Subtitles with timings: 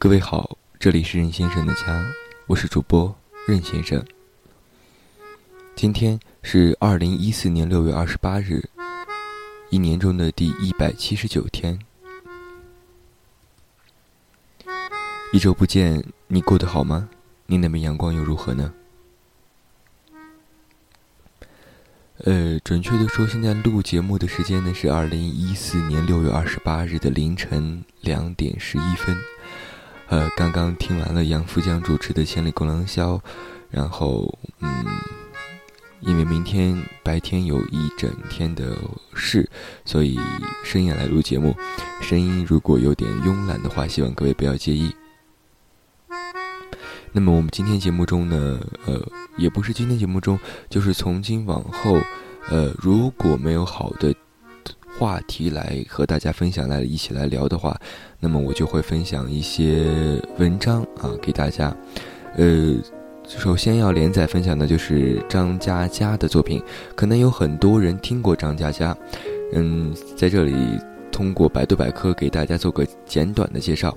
[0.00, 2.06] 各位好，这里是任先生的家，
[2.46, 3.12] 我是主播
[3.48, 4.00] 任先生。
[5.74, 8.62] 今天是二零一四年六月二十八日，
[9.70, 11.76] 一年中的第一百七十九天。
[15.32, 17.08] 一周不见，你过得好吗？
[17.46, 18.72] 你那边阳光又如何呢？
[22.18, 29.16] 呃，准确的说，现在录节目的时间呢是二零一四年六月二十八日的凌晨两点十一分。
[30.08, 33.14] 呃，刚刚听完了杨福江主持的《千里共良宵》，
[33.70, 34.86] 然后嗯，
[36.00, 38.74] 因为明天白天有一整天的
[39.14, 39.48] 事，
[39.84, 40.18] 所以
[40.64, 41.54] 深夜来录节目，
[42.00, 44.90] 声音如果有点慵懒的话，希望各位不要介意。
[47.12, 49.06] 那么我们今天节目中呢，呃，
[49.36, 50.38] 也不是今天节目中，
[50.70, 52.00] 就是从今往后，
[52.48, 54.14] 呃，如果没有好的。
[54.98, 57.78] 话题来和大家分享，来一起来聊的话，
[58.18, 61.74] 那么我就会分享一些文章啊给大家。
[62.36, 62.74] 呃，
[63.24, 66.60] 首先要连载分享的就是张嘉佳的作品，
[66.96, 68.96] 可能有很多人听过张嘉佳。
[69.52, 70.52] 嗯，在这里
[71.12, 73.96] 通过百度百科给大家做个简短的介绍：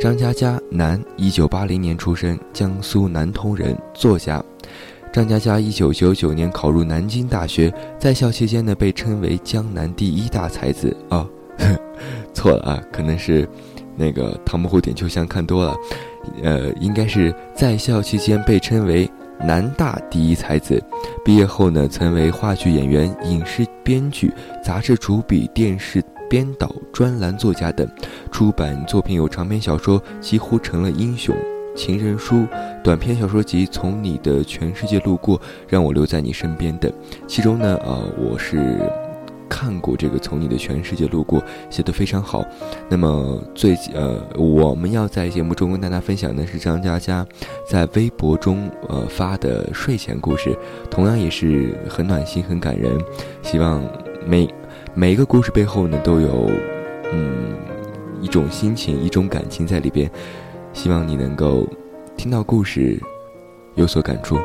[0.00, 4.40] 张嘉佳，男，一九八零年出生，江苏南通人，作家。
[5.16, 10.94] 张嘉佳一九九九年考入南京大学，在校期间呢，被称为江南第一大才子。
[11.08, 11.26] 哦，
[12.34, 13.48] 错了啊，可能是
[13.96, 15.74] 那个《唐伯虎点秋香》看多了，
[16.42, 20.84] 呃，应该是在校期间被称为南大第一才子。
[21.24, 24.30] 毕业后呢，曾为话剧演员、影视编剧、
[24.62, 27.88] 杂志主笔、电视编导、专栏作家等，
[28.30, 31.34] 出版作品有长篇小说《几乎成了英雄》。
[31.76, 32.46] 情人书、
[32.82, 35.38] 短篇小说集《从你的全世界路过》，
[35.68, 36.90] 让我留在你身边等。
[37.28, 38.80] 其中呢，呃，我是
[39.48, 41.38] 看过这个《从你的全世界路过》，
[41.68, 42.42] 写的非常好。
[42.88, 47.24] 那么最呃，我们要在节目中跟大家分享的是张嘉佳
[47.68, 50.56] 在微博中呃发的睡前故事，
[50.90, 52.98] 同样也是很暖心、很感人。
[53.42, 53.82] 希望
[54.26, 54.48] 每
[54.94, 56.50] 每一个故事背后呢，都有
[57.12, 57.54] 嗯
[58.22, 60.10] 一种心情、一种感情在里边。
[60.76, 61.66] 希望你能够
[62.18, 63.00] 听到故事，
[63.76, 64.36] 有所感触。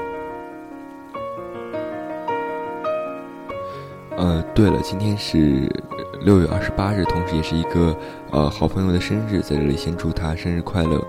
[4.16, 5.70] 呃，对了，今天是
[6.22, 7.94] 六月二十八日，同时也是一个
[8.32, 11.06] 呃好朋友的生日，在这里先祝他生日快乐。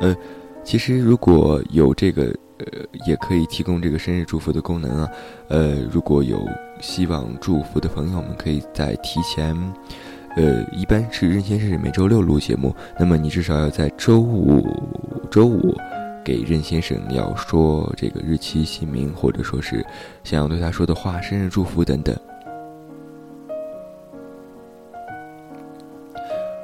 [0.00, 0.14] 呃，
[0.62, 2.24] 其实如果有这个
[2.58, 2.66] 呃，
[3.06, 5.08] 也可以提供这个生日祝福的功能啊。
[5.48, 6.46] 呃，如果有
[6.78, 9.56] 希望祝福的朋友们，可以在提前。
[10.36, 14.64] 呃，一般是任先生每周六录节目，那么你至少要在周五，
[15.30, 15.74] 周五
[16.24, 19.84] 给任先生要说这个日期、姓名，或者说是
[20.22, 22.16] 想要对他说的话、生日祝福等等。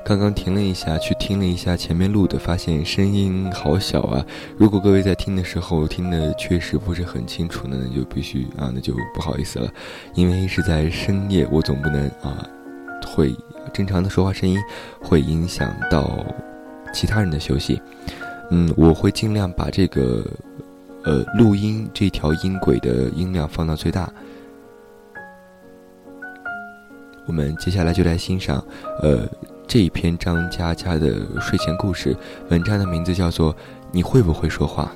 [0.07, 4.23] 刚刚停了一下，去听了一下前面录的，发现声音好小啊！
[4.59, 9.73] 如果各位在听的时候听的确实不是很清楚呢，那就必须啊，那就不好意思了，
[10.15, 12.47] 因为是在深夜，我总不能啊
[13.15, 13.35] 会。
[13.73, 14.59] 正常的说话声音
[15.01, 16.25] 会影响到
[16.93, 17.81] 其他人的休息。
[18.51, 20.23] 嗯，我会尽量把这个
[21.03, 24.13] 呃录音这条音轨的音量放到最大。
[27.27, 28.63] 我们接下来就来欣赏
[29.01, 29.27] 呃
[29.67, 32.15] 这一篇张嘉佳的睡前故事，
[32.51, 33.53] 文章的名字叫做
[33.91, 34.93] 《你会不会说话》。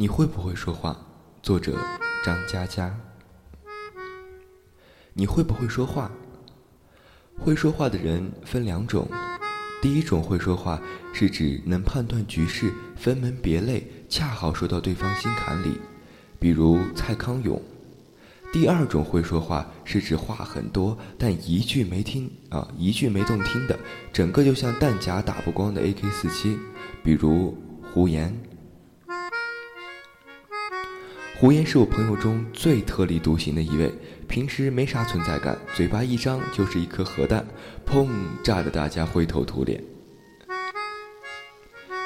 [0.00, 0.96] 你会不会说话？
[1.42, 1.76] 作者
[2.24, 2.96] 张嘉佳。
[5.12, 6.08] 你会不会说话？
[7.36, 9.08] 会说话的人分两种，
[9.82, 10.80] 第一种会说话
[11.12, 15.80] 是指能判断局势，分门别类，恰好说到对方心坎里，
[16.38, 17.60] 比如蔡康永；
[18.52, 23.76] 第二种会说话是指话很多，但一句没听啊，一句没动听的，
[24.12, 26.56] 整个就像弹夹打不光的 AK 四七，
[27.02, 28.32] 比如胡言。
[31.40, 33.94] 胡言是我朋友中最特立独行的一位，
[34.26, 37.46] 平时没啥存在感，嘴巴一张就是一颗核弹，
[37.86, 38.08] 砰，
[38.42, 39.80] 炸得大家灰头土脸。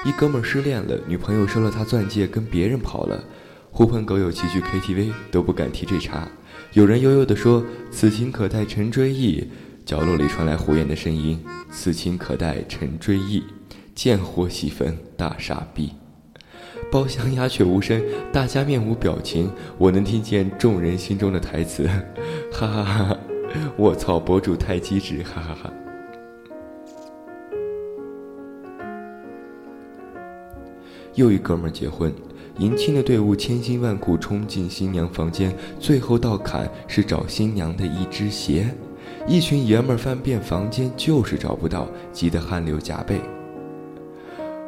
[0.05, 3.25] 一哥们失恋了，女朋友收了他钻戒，跟别人跑了。
[3.71, 6.29] 狐朋狗友齐聚 KTV，都不敢提这茬。
[6.75, 9.49] 有人悠悠地说：“此情可待成追忆。”
[9.87, 11.43] 角落里传来胡言的声音
[11.73, 13.43] ：“此情可待成追忆。”
[13.97, 16.02] 见火喜焚，大傻逼。
[16.93, 19.51] 包厢鸦雀无声，大家面无表情。
[19.79, 21.89] 我能听见众人心中的台词
[22.53, 23.19] ：“哈哈哈哈！
[23.79, 25.73] 我操，博主太机智！”哈哈哈。
[31.15, 32.13] 又一哥们儿结婚，
[32.59, 38.67] 迎亲的队伍千辛万苦冲进新娘房间，最后到坎是找新娘的一只鞋。
[39.27, 43.19] 一群爷们儿翻遍房间，就是找不到，急得汗流浃背。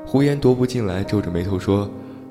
[0.07, 1.87] 胡言踱步进来，皱着眉头说。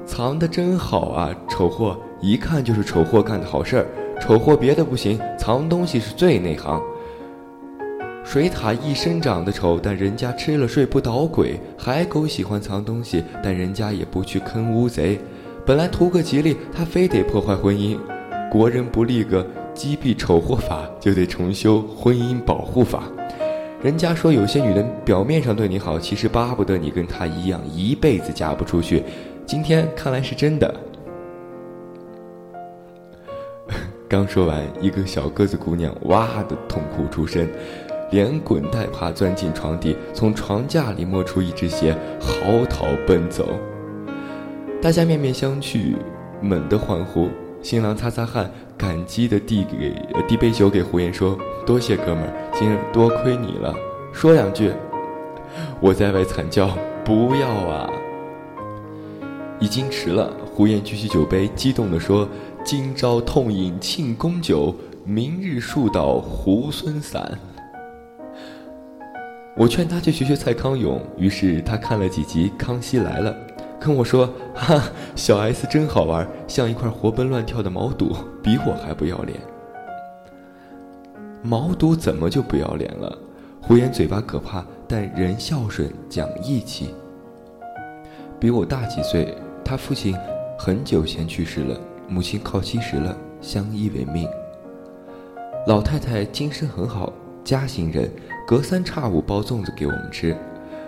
[0.06, 1.98] 藏的真好啊，丑货！
[2.22, 3.86] 一看就是丑货干的好事儿。
[4.22, 6.82] 丑货别的不行，藏东西是最内行。
[8.24, 15.20] 水獭一身长得丑，但人家吃了睡不捣鬼；海狗喜欢藏东西，但人家也不去坑乌贼。
[15.66, 17.98] 本来图个吉利，他非得破坏婚姻。
[18.52, 23.04] 国人不立个击毙丑货法，就得重修婚姻保护法。
[23.84, 29.04] 人家说有些女人表面上对你好，其实巴不得你跟她一样，一辈子嫁不出去。
[29.46, 30.74] 今天看来是真的。
[34.08, 37.46] 刚说完，一个小个子姑娘哇的痛哭出声，
[38.10, 43.60] 连滚带爬钻进床底，从床架里摸出一只鞋，嚎啕奔走。
[44.82, 45.98] 大家面面相觑，
[46.40, 47.28] 猛地欢呼。
[47.64, 49.96] 新郎擦擦汗，感激的递给
[50.28, 53.74] 递杯酒给胡言，说：“多谢哥们儿，今日多亏你了。”
[54.12, 54.74] 说两句，
[55.80, 57.90] 我在外惨叫：“不要啊！”
[59.62, 62.28] 已经迟了，胡言举起酒杯，激动地说
[62.66, 64.76] ：“今朝痛饮庆功酒，
[65.06, 67.40] 明日树倒猢狲散。”
[69.56, 73.32] 我劝他去学学蔡康永，于是他看了几集《康熙来了》，
[73.84, 74.82] 跟我说：“哈，
[75.14, 79.38] 小 S 真好玩，像一块活蹦乱跳的毛肚，比我还不要脸。”
[81.44, 83.18] 毛肚怎么就不要脸了？
[83.62, 86.96] 胡言嘴巴可怕，但人孝顺讲义气，
[88.40, 89.36] 比我大几岁。
[89.66, 90.16] 他父亲
[90.58, 91.78] 很久前去世了，
[92.08, 94.30] 母亲靠七十了，相依为命。
[95.68, 97.12] 老太太精神很好，
[97.44, 98.10] 嘉兴人，
[98.48, 100.36] 隔三差五包粽子给我们吃。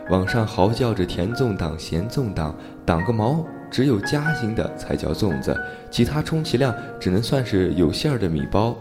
[0.10, 2.56] 网上嚎叫着甜粽党、咸粽党，
[2.86, 3.44] 党个毛！
[3.72, 5.60] 只有嘉兴的才叫粽子，
[5.90, 8.76] 其他充其量只能算是有馅儿的米包。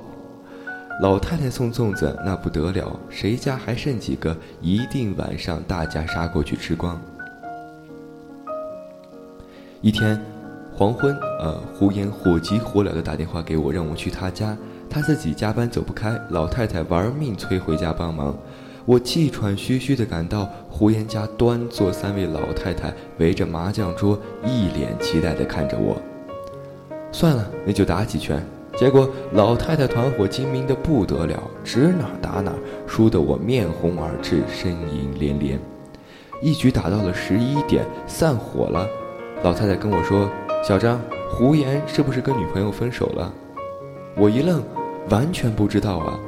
[1.00, 7.00] 老太太送粽子那不得了，谁家还剩几个，一定晚上大家杀过去吃光。
[9.80, 10.20] 一天，
[10.72, 14.56] 黄昏，呃，胡言火急火燎地打电话给我，让我去他家。
[14.88, 18.36] 他自己加班走不开，老太太玩命催回家帮忙。
[18.86, 25.96] 我气喘吁吁地赶到胡言家，端坐三位老太太围着麻将桌，一脸期待地看着我。
[27.10, 28.44] 算了，那就打几拳。
[28.76, 32.52] 结果老太太团伙精明的不得了，指哪打哪，
[32.86, 35.58] 输得我面红耳赤，呻吟连连。
[36.42, 38.86] 一局打到了十一点，散伙了。
[39.42, 40.28] 老太太跟我说
[40.62, 43.32] ：“小张，胡言是不是跟女朋友分手了？”
[44.18, 44.62] 我一愣，
[45.08, 46.18] 完全不知道啊。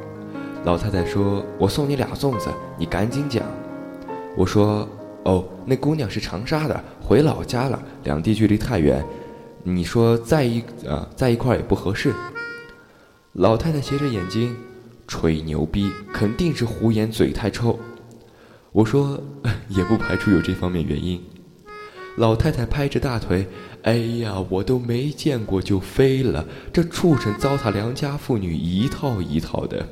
[0.67, 3.41] 老太太说：“我送你俩粽子，你赶紧讲。”
[4.35, 4.85] 我说
[5.23, 9.01] ：“哦，那姑娘是长沙的，回老家了，两地距离太远，
[9.63, 12.13] 你说在一啊在一块儿也不合适。”
[13.31, 14.53] 老太太斜着眼睛，
[15.07, 17.79] 吹牛逼，肯定是胡言嘴太臭。
[18.73, 19.17] 我说
[19.69, 21.23] ：“也不排除有这方面原因。”
[22.17, 23.47] 老太太拍着大腿
[23.83, 26.45] ：“哎呀，我都没见过就飞了！
[26.73, 29.87] 这畜生糟蹋良家妇女一套一套的，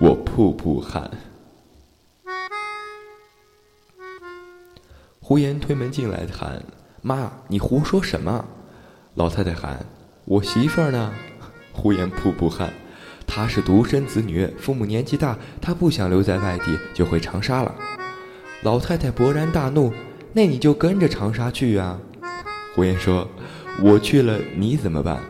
[0.00, 1.10] 我瀑布汗。”
[5.20, 6.62] 胡言推门进来喊
[7.02, 8.44] ：“妈，你胡说什么？”
[9.14, 9.84] 老太太喊
[10.26, 11.12] ：“我媳妇儿呢？”
[11.72, 12.72] 胡言瀑布汗
[13.26, 17.74] ：“她是独生子女，父母年纪大，她不想留在外地，就回长沙了。”
[18.62, 19.92] 老太太勃然大怒。
[20.36, 21.96] 那你就跟着长沙去啊！
[22.74, 23.28] 胡言说
[23.80, 25.20] ：“我去了，你怎么办？”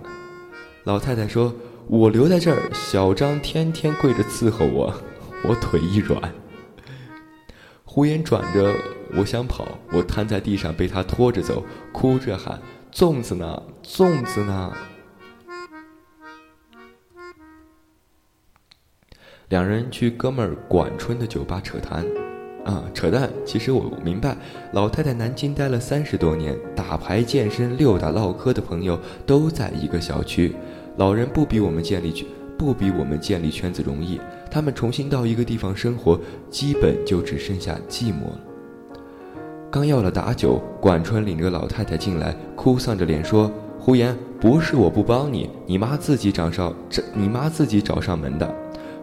[0.84, 1.54] 老太太说
[1.86, 4.92] ：“我留在这儿，小张天天跪着伺候我，
[5.48, 6.32] 我腿一软。”
[7.84, 8.74] 胡言转着，
[9.14, 12.60] 我想跑，我瘫在地上被他拖着走，哭着喊
[12.92, 13.62] ：“粽子呢？
[13.84, 14.72] 粽子呢？”
[19.48, 22.04] 两人去哥们儿管春的酒吧扯谈。
[22.64, 23.30] 啊，扯淡！
[23.44, 24.34] 其实我明白，
[24.72, 30.56] 老太太南京待了三十多年，打牌、健身、溜达、唠嗑的朋友都在一个小区。
[30.96, 34.20] 老人不比我们建立圈，不比我们建立圈子容易。
[34.50, 36.18] 他们重新到一个地方生活，
[36.50, 38.40] 基本就只剩下寂寞了。
[39.70, 48.54] 刚要了打酒，管春领着老太太进来，哭丧着脸说：“胡言，不是我不帮你，你妈自己找上这，你妈自己找上门的。”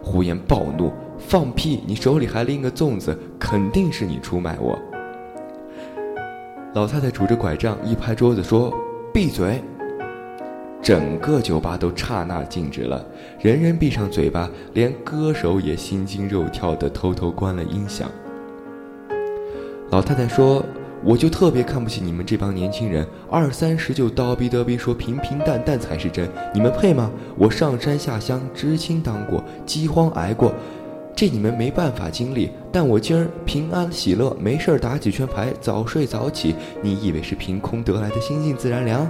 [0.02, 0.92] 胡言暴怒。
[1.18, 1.80] 放屁！
[1.86, 4.76] 你手里还拎个粽子，肯定是你出卖我。
[6.74, 8.74] 老太太拄着拐杖一拍桌子说
[9.14, 9.62] ：“闭嘴！”
[10.82, 13.06] 整个酒吧都刹那静止了，
[13.40, 18.10] 人人闭上嘴巴，连歌手也心惊肉跳的偷偷关了音响。
[19.90, 20.64] 老太太说
[21.04, 27.12] ：“我就特别看不起你们这帮年轻人，二三十就叨逼叨逼说平平淡淡才是真，你们配吗？
[27.38, 30.52] 我上山下乡，知青当过，饥荒挨过。”
[31.14, 36.56] 这你们没办法经历，但我今儿平安喜乐，没事儿打几圈牌，早睡早起。
[36.80, 39.08] 你以为是凭空得来的心静自然凉？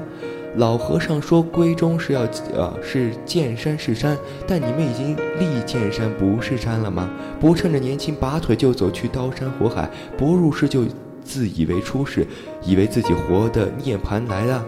[0.56, 2.22] 老和尚说闺中是要
[2.54, 4.16] 呃是见山是山，
[4.46, 7.10] 但你们已经立见山不是山了吗？
[7.40, 10.84] 不趁着年轻拔腿就走去刀山火海，不入世就
[11.24, 12.26] 自以为出世，
[12.62, 14.62] 以为自己活的涅槃来了。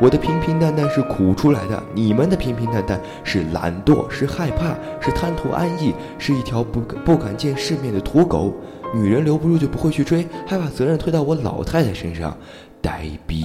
[0.00, 8.54] 我的平平淡淡是苦出来的，你们的平平淡淡是懒惰，是害怕，是贪图安逸，是一条不不敢见世面的土狗。
[8.94, 12.34] 女人留不住就不会去追，还把责任推到我老太太身上，
[12.80, 13.44] 呆逼！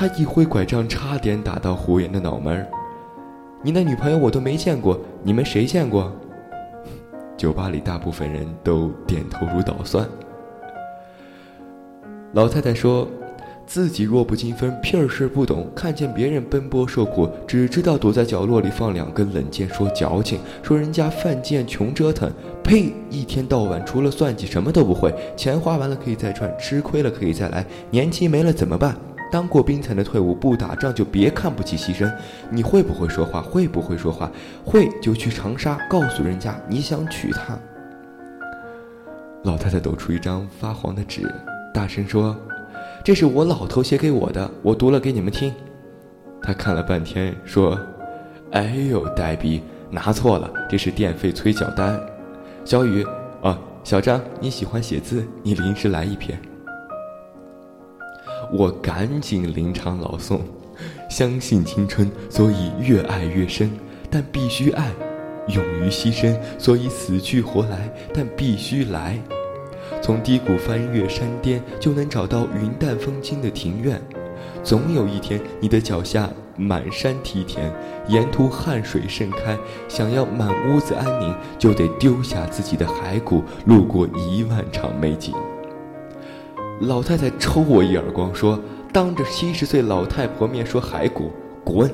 [0.00, 2.66] 他一挥拐杖，差点打到胡言的脑门儿。
[3.62, 6.10] 你那女朋友我都没见过，你们谁见过？
[7.36, 10.08] 酒吧里大部分人都点头如捣蒜。
[12.32, 13.06] 老太太说
[13.68, 22.32] ：“自己弱不禁风，屁事不懂，看见别人奔波受苦，只知道躲在角落里放两根冷箭，说矫情，说人家犯贱穷折腾。
[22.64, 22.90] 呸！
[23.10, 28.96] 一天到晚除了算计什么都不会，钱花完了可以再赚，吃亏了可以再来，年期没了怎么办？
[29.30, 32.12] 当过兵才能退伍，不打仗就别看不起牺牲。
[32.50, 33.40] 你会不会说话？
[33.40, 34.30] 会不会说话？
[34.64, 37.58] 会就去长沙，告诉人家你想娶她。”
[39.44, 41.32] 老太太抖出一张发黄的纸。
[41.72, 42.36] 大声说
[43.04, 45.54] ：“这是我老头写给我的，我读了给你们听。”
[46.42, 47.78] 他看了半天，说
[48.52, 51.98] ：“哎呦，呆逼，拿错了，这是电费催缴单。”
[52.66, 53.06] 小雨，
[53.40, 56.36] 啊，小张，你喜欢写字，你临时来一篇。
[58.52, 60.40] 我赶紧临场朗诵
[61.08, 63.70] ：“相信青春，所以越爱越深，
[64.10, 64.86] 但必须爱；
[65.48, 69.18] 勇于牺牲，所以死去活来，但必须来。”
[70.02, 74.00] 从低谷翻越山巅，就能找到云淡风轻的庭院。
[74.64, 77.72] 总有一天，你的脚下满山梯田，
[78.08, 79.56] 沿途汗水盛开。
[79.88, 85.34] 想要满屋子安宁，就得丢下自己的骸骨，路过一万场美景。
[86.80, 88.58] 老太太抽我一耳光，说
[88.90, 91.30] ：“当着七十岁老太婆面说骸骨，
[91.62, 91.92] 滚！”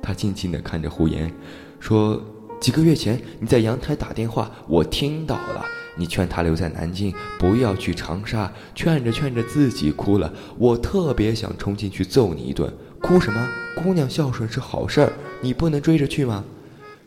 [0.00, 1.30] 她静静地看着胡言，
[1.78, 2.18] 说
[2.58, 5.64] ：“几个月前你在阳台打电话，我听到了。”
[5.96, 8.50] 你劝他留在南京，不要去长沙。
[8.74, 10.32] 劝着劝着自己哭了。
[10.58, 12.72] 我特别想冲进去揍你一顿。
[13.00, 13.48] 哭什么？
[13.76, 16.42] 姑娘孝顺是好事儿，你不能追着去吗？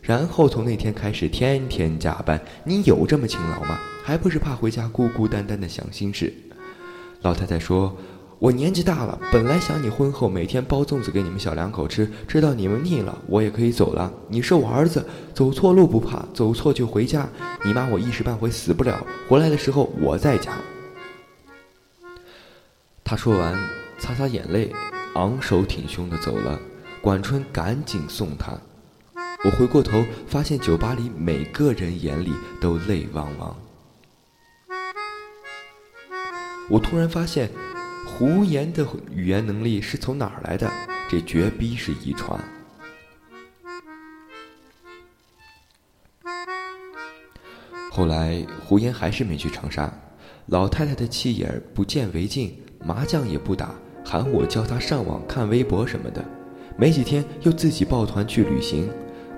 [0.08, 2.40] 然后从那天开始，天天加班。
[2.64, 3.78] 你有这么勤劳吗？
[4.02, 6.32] 还不是怕回家孤孤单单的想心事。
[7.20, 7.94] 老太太说。
[8.38, 14.10] 我年纪大了，本来想你婚后每天包粽子给你们小两口吃，知道你们腻了，我也可以走了。
[14.28, 17.28] 你是我儿子，走错路不怕，走错就回家。
[17.64, 20.52] 你妈我一时半会死不了，回来的时候我在家。
[23.04, 23.54] 他说完，
[23.98, 24.72] 擦擦眼泪，
[25.16, 26.58] 昂首挺胸的走了。
[27.02, 28.56] 管春赶紧送他。
[29.44, 33.56] 我回过头，发现酒吧里每个人眼里都泪汪汪。
[36.68, 37.50] 我突然发现。
[38.06, 40.68] 胡言的语言能力是从哪儿来的？
[41.08, 42.36] 这绝逼是遗传。
[47.92, 49.92] 后来胡言还是没去长沙，
[50.46, 53.72] 老太太的气眼不见为净，麻将也不打，
[54.04, 56.24] 喊我教他上网看微博什么的。
[56.76, 58.90] 没几天又自己抱团去旅行，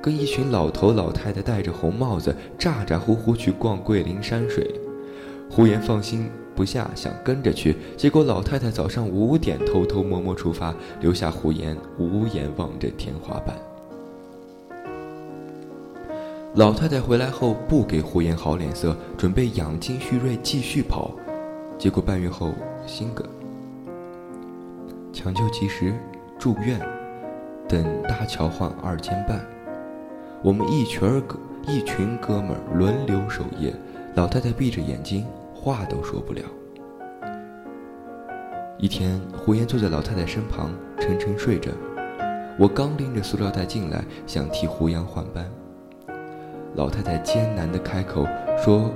[0.02, 4.70] 跟一群老头老太太戴着红帽子，咋咋呼呼去逛桂林山水。
[5.50, 6.28] 胡言放心。
[6.52, 13.56] 不下想跟着去，结果老太太早上五点偷偷摸摸出发，留下胡言无言望着天花板。
[16.54, 21.12] 老太太回来后不给胡言好脸色，准备养精蓄锐继续跑，
[21.78, 22.52] 结果半月后
[22.84, 23.26] 心梗，
[25.14, 25.94] 抢救及时
[26.38, 26.78] 住院，
[27.66, 29.40] 等搭桥换二千半。
[30.42, 33.74] 我们一群儿哥一群哥们儿轮流守夜，
[34.14, 36.40] 老太太闭着眼睛，话都说不了。
[38.78, 41.70] 一天，胡言坐在老太太身旁，沉沉睡着。
[42.58, 45.44] 我刚拎着塑料袋进来，想替胡言换班。
[46.74, 48.90] 老太太艰难地开口说：“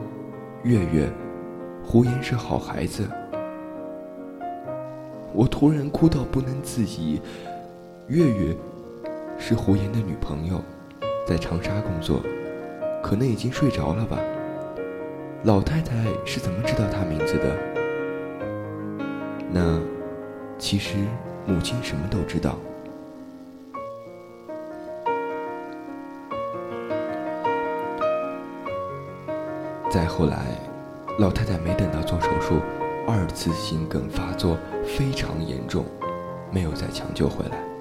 [0.64, 1.12] 月月，
[1.84, 3.06] 胡言是好孩子。”
[5.34, 7.20] 我突然哭到不能自已。
[8.06, 8.56] 月月
[9.38, 10.60] 是胡言的女朋友，
[11.26, 12.22] 在长沙工作，
[13.02, 14.18] 可能已经睡着了吧。
[15.44, 17.56] 老太太是怎么知道他名字的？
[19.50, 19.80] 那，
[20.58, 20.96] 其实
[21.46, 22.56] 母亲什么都知道。
[29.90, 30.36] 再后来，
[31.18, 32.60] 老太太没等到做手术，
[33.06, 35.84] 二次心梗发作非常严重，
[36.50, 37.73] 没有再抢救回来。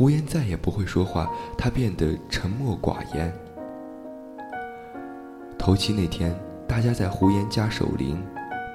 [0.00, 3.30] 胡言再也不会说话，他变得沉默寡言。
[5.58, 6.34] 头七那天，
[6.66, 8.18] 大家在胡言家守灵。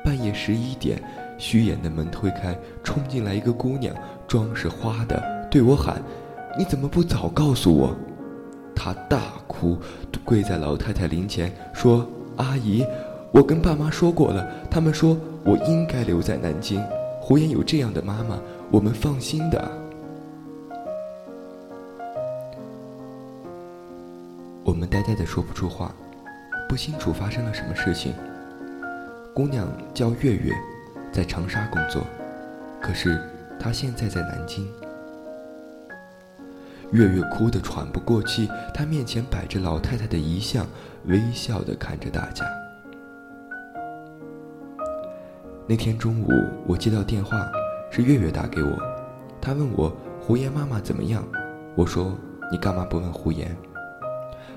[0.03, 1.01] 半夜十一点，
[1.39, 3.96] 虚掩的门推开，冲进来一个姑娘，
[4.27, 6.00] 妆是花的，对我喊
[6.60, 7.96] ：“你怎么不早告诉我？”
[8.75, 9.79] 她大哭，
[10.24, 12.86] 跪在老太太灵前说：“阿姨，
[13.32, 16.79] 我跟爸妈说过了，他们说我应该留在南京。
[17.20, 18.39] 胡言有这样的妈妈，
[18.70, 19.67] 我们放心的。”
[24.65, 25.93] 我们呆呆的说不出话，
[26.67, 28.15] 不清楚发生了什么事情。
[29.31, 30.51] 姑娘叫月月，
[31.12, 32.03] 在长沙工作，
[32.81, 33.22] 可是
[33.60, 34.67] 她现在在南京。
[36.91, 40.65] 月月哭得喘不过气，她面前摆着老太太的遗像，
[41.05, 42.43] 微笑地看着大家。
[45.67, 46.29] 那天中午，
[46.65, 47.48] 我接到电话，
[47.91, 48.75] 是月月打给我，
[49.39, 51.24] 她问我胡言妈妈怎么样，
[51.75, 52.17] 我说
[52.51, 53.55] 你干嘛不问胡言？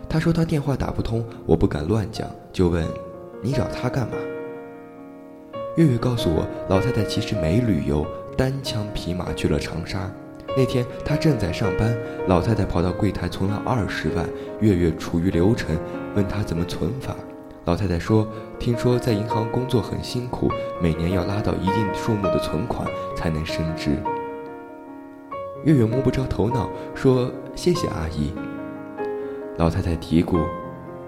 [0.09, 2.87] 她说她电话打不通，我不敢乱讲，就问
[3.43, 4.17] 你找她干嘛？
[5.77, 10.11] 月月告诉我，老太太其实没旅游，单枪匹马去了长沙。
[10.57, 14.26] 那天她正在上班，老太太跑到柜台存了二十万。
[14.61, 15.76] 月月处于流程，
[16.17, 17.15] 问她怎么存法。
[17.67, 18.26] 老太太说
[18.59, 20.50] ：“听说在银行工作很辛苦，
[20.82, 23.91] 每年要拉到一定数目的存款才能升职。”
[25.65, 28.32] 月月摸不着头脑，说：“谢谢阿姨。”
[29.58, 30.38] 老太太嘀咕：“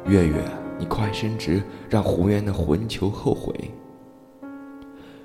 [0.07, 0.45] 月月，
[0.77, 3.55] 你快升职，让胡言的混球后悔。”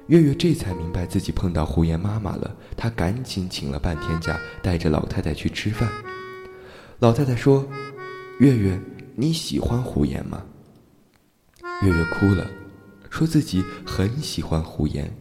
[0.05, 5.89] 月月这才明白自己碰到胡言妈妈了，她赶紧请了半天假，带着老太太去吃饭。
[6.99, 7.67] 老太太说
[8.38, 8.79] ：“月月，
[9.15, 10.43] 你喜欢胡言吗？”
[11.81, 12.45] 月月哭了，
[13.09, 15.11] 说自己很喜欢胡言，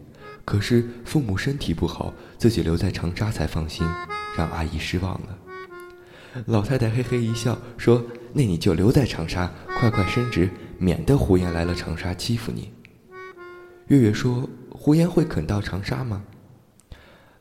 [0.44, 3.86] 可是父母身体不好，自己留在长沙才放心，
[4.36, 5.38] 让阿姨失望了。
[6.46, 12.72] 老太太嘿嘿一笑，说：“那你就留在长沙，快快升职，免得胡言来了长沙欺负你。”
[13.88, 14.48] 月月说。
[14.76, 16.22] 胡言会肯到长沙吗？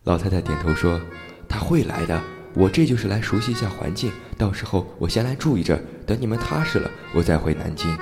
[0.03, 1.01] 老太太点头说
[1.49, 2.21] ：“他会来的，
[2.53, 4.13] 我这就是来熟悉一下环境。
[4.37, 7.93] 到时候我先来住一阵，等你们踏实了，我再回南京。”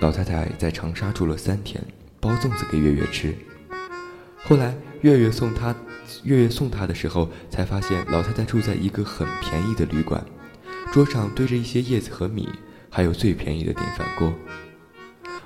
[0.00, 1.82] 老太太在长沙住了三天，
[2.20, 3.34] 包粽子给月月吃。
[4.36, 5.74] 后来月月送她，
[6.24, 10.24] 月月送她的时候，才发现老太太住在一个很便宜的旅馆，
[10.92, 12.48] 桌上堆着一些叶子和米，
[12.90, 14.32] 还有最便宜的电饭锅。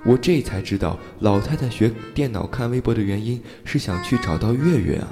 [0.05, 5.09] 我这才知道，老太太学电脑看微博的原因是想去找到月月啊！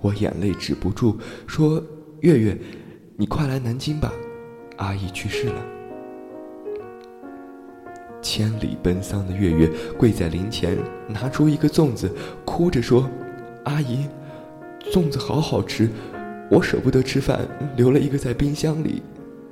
[0.00, 1.82] 我眼泪止不住，说
[2.20, 2.58] ：“月月，
[3.16, 4.12] 你快来南京吧，
[4.76, 5.66] 阿姨去世了。”
[8.22, 12.10] 千里奔丧的月月跪在灵前，拿出一个粽子，
[12.46, 13.08] 哭着说
[13.64, 14.06] ：“阿姨，
[14.92, 15.88] 粽子好好吃，
[16.50, 17.40] 我舍不得吃饭，
[17.76, 19.02] 留了一个在冰箱里，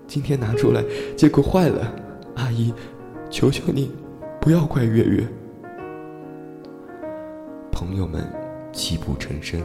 [0.06, 0.82] 今天拿出来，
[1.16, 1.92] 结果坏了，
[2.36, 2.72] 阿姨。”
[3.32, 3.90] 求求你，
[4.38, 5.26] 不要怪月月。
[7.70, 8.22] 朋友们
[8.74, 9.58] 泣不成声。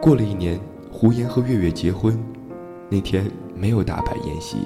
[0.00, 0.60] 过了一年，
[0.92, 2.16] 胡言和月月结婚，
[2.88, 4.58] 那天没有大摆宴席，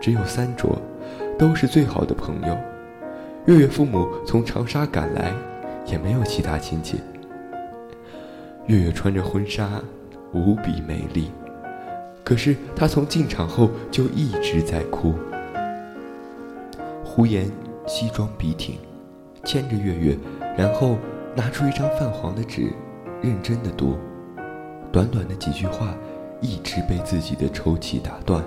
[0.00, 0.80] 只有三桌，
[1.36, 2.56] 都是最好的朋友。
[3.46, 5.34] 月月父母从长沙赶来，
[5.86, 7.00] 也没有其他亲戚。
[8.66, 9.80] 月月穿着婚纱，
[10.32, 11.30] 无比美丽，
[12.24, 15.14] 可是她从进场后就一直在哭。
[17.04, 17.50] 胡言
[17.86, 18.76] 西装笔挺，
[19.44, 20.18] 牵着月月，
[20.56, 20.96] 然后
[21.36, 22.72] 拿出一张泛黄的纸，
[23.22, 23.96] 认真的读。
[24.90, 25.94] 短短的几句话，
[26.40, 28.42] 一直被自己的抽泣打断。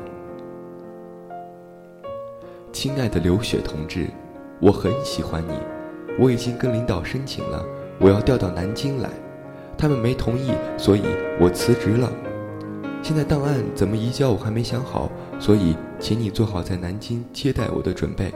[2.74, 4.08] 亲爱的刘雪同志，
[4.60, 5.54] 我很喜欢你，
[6.20, 7.64] 我已经跟领导申请了，
[8.00, 9.10] 我要调到南京来。
[9.78, 11.04] 他们没同意，所以
[11.40, 12.12] 我辞职了。
[13.04, 18.34] 现在档案怎么移交我还没想好，所以请你做好在南京接待我的准备。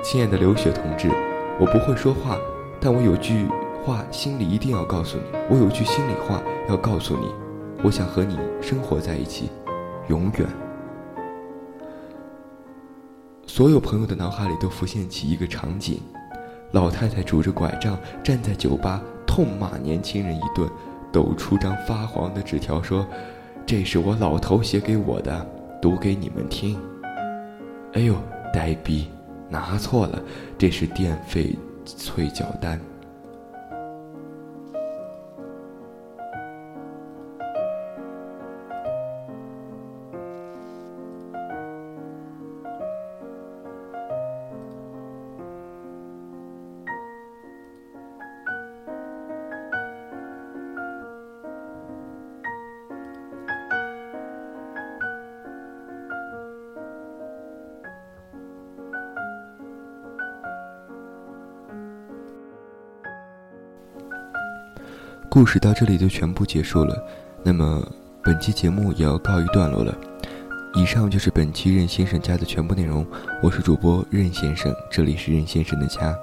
[0.00, 1.10] 亲爱的刘雪同志，
[1.58, 2.38] 我不会说话，
[2.80, 3.46] 但我有句
[3.84, 7.26] 话心里一定要告诉你，我有句心里话要告诉你，
[7.82, 9.50] 我想和你生活在一起，
[10.06, 10.67] 永远。
[13.48, 16.00] 所有朋友的脑海里都浮现起一个场景：
[16.72, 20.70] 老太太拄着拐杖站在酒吧，痛骂年轻人一顿，
[21.10, 23.04] 抖出张发黄的纸条说
[23.64, 25.44] ：“这是我老头写给我的，
[25.80, 26.78] 读给你们听。”
[27.94, 28.14] 哎呦，
[28.52, 29.08] 呆逼！
[29.48, 30.22] 拿错了，
[30.58, 31.56] 这是电费
[31.86, 32.78] 催缴单。
[65.30, 67.06] 故事到这里就全部结束了，
[67.44, 67.86] 那么
[68.24, 69.96] 本期节目也要告一段落了。
[70.74, 73.06] 以上就是本期任先生家的全部内容。
[73.42, 76.16] 我是主播任先生，这里是任先生的家。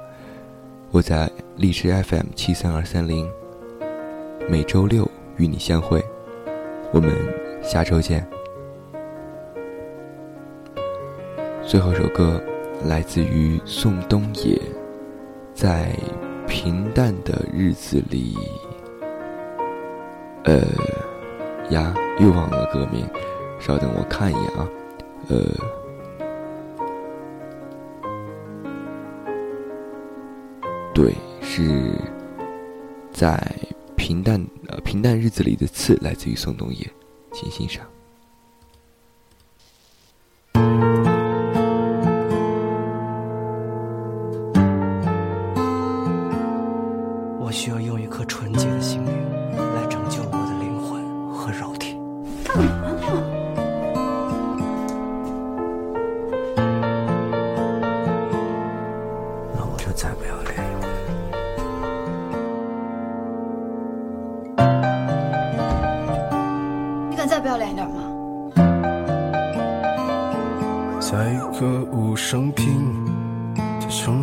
[0.89, 3.29] 我在荔枝 FM 七三二三零，
[4.49, 6.03] 每周六与你相会。
[6.91, 7.13] 我们
[7.61, 8.27] 下周见。
[11.63, 12.41] 最后一首歌
[12.83, 14.59] 来自于宋冬野，
[15.53, 15.95] 在
[16.47, 18.35] 平淡的日子里。
[20.45, 20.61] 呃，
[21.71, 23.03] 呀，又忘了歌名，
[23.59, 24.69] 稍等，我看一眼啊。
[25.27, 25.43] 呃，
[30.93, 31.91] 对，是
[33.11, 33.39] 在
[33.95, 36.87] 平淡呃平淡日子里的刺，来自于宋冬野，
[37.33, 37.83] 请欣赏。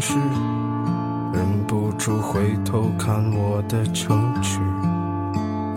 [0.03, 0.19] 的城市，
[1.33, 4.59] 忍不住回头看我的城池，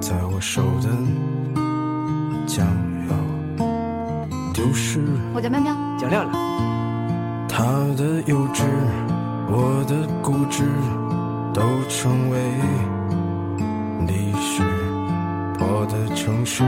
[0.01, 0.89] 在我手的
[2.47, 2.65] 将
[3.07, 3.65] 要
[4.51, 4.99] 丢失。
[5.35, 6.43] 我叫喵喵，叫亮亮。
[7.47, 7.63] 他
[7.95, 8.63] 的幼稚，
[9.47, 10.63] 我的固执，
[11.53, 12.39] 都成为
[14.07, 14.63] 历史。
[15.59, 16.63] 我的城市。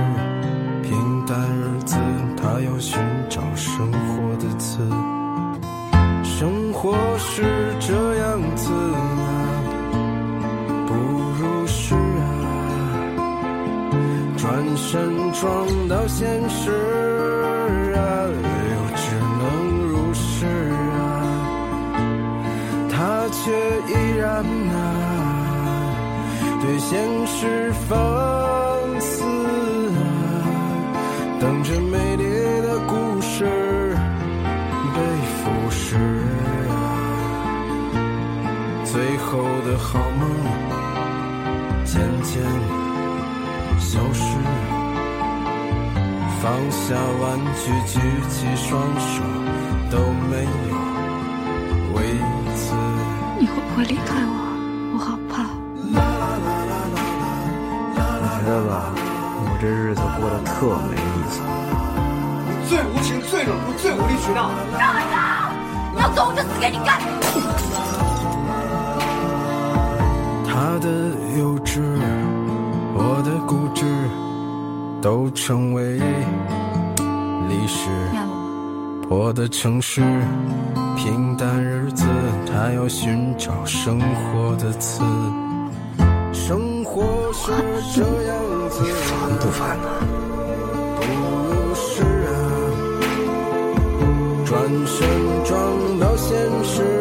[0.84, 1.98] 平淡日子，
[2.38, 4.80] 他要寻找生活的刺。
[6.89, 7.43] 我是
[7.82, 8.97] 这样子啊，
[10.88, 10.93] 不
[11.38, 12.00] 如是啊。
[14.38, 14.47] 转
[14.78, 14.88] 身
[15.34, 15.43] 撞
[15.89, 16.71] 到现实
[17.93, 18.00] 啊，
[18.71, 19.43] 又只能
[19.89, 20.45] 如是
[20.95, 20.95] 啊。
[22.89, 22.95] 他
[23.34, 23.52] 却
[23.91, 24.26] 依然
[24.71, 24.80] 啊，
[26.62, 26.88] 对现
[27.28, 27.91] 实放
[29.02, 29.12] 肆
[29.89, 30.00] 啊。
[31.41, 32.15] 等着美
[39.28, 40.24] 后的好梦
[41.84, 42.42] 渐渐
[43.78, 44.24] 消失。
[46.42, 49.22] 放下玩具，举起双手，
[49.92, 50.34] 都没
[50.70, 50.76] 有
[51.94, 51.98] 为
[52.56, 52.74] 此。
[53.38, 54.34] 你会不会离开我？
[54.94, 55.44] 我好怕。
[55.84, 55.92] 你
[58.32, 58.72] 觉得吧？
[59.44, 60.56] 我这日子过得特
[60.88, 61.36] 没意思。
[62.48, 64.52] 你最无情、最冷酷、最无理取闹。
[64.80, 65.52] 让开手！
[65.94, 67.02] 你要走，我就死给你看。
[70.60, 70.89] 他的
[71.38, 71.80] 幼稚，
[72.96, 73.86] 我的固执，
[75.00, 76.00] 都成为
[77.48, 77.91] 历史。
[79.08, 80.02] 破的城市，
[80.96, 82.06] 平淡日子，
[82.48, 85.04] 他要寻找生活的刺。
[86.34, 87.52] 生活是
[87.93, 88.36] 这样
[88.72, 89.78] 子，你烦不烦？
[90.96, 92.34] 不是啊，
[94.43, 95.08] 转身
[95.46, 96.96] 撞到现实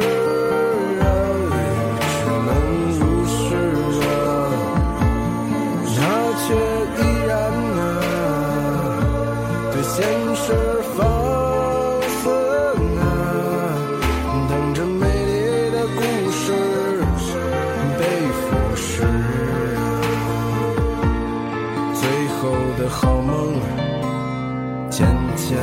[25.37, 25.57] 渐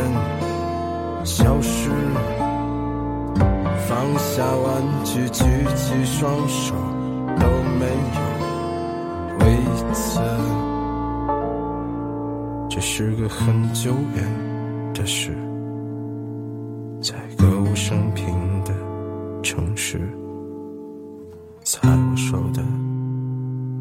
[1.26, 1.90] 消失
[3.88, 5.44] 放下玩具举
[5.76, 6.76] 起双手
[7.40, 7.48] 都
[7.80, 9.46] 没有。
[9.46, 9.58] 为
[9.94, 10.20] 此
[12.70, 15.36] 这是个很久远的事。
[17.02, 18.26] 在歌舞升平
[18.64, 18.74] 的
[19.42, 20.00] 城市。
[21.64, 21.80] 在
[22.34, 22.62] 我的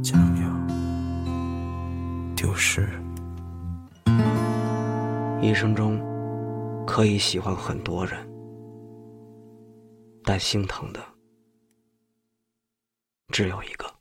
[0.02, 0.46] 将要
[2.36, 3.01] 丢失。
[5.42, 6.00] 一生中
[6.86, 8.16] 可以喜欢很多人，
[10.22, 11.00] 但心疼的
[13.32, 13.91] 只有一个。